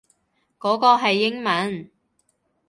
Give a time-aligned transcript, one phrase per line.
[0.57, 1.91] 嗰個係英文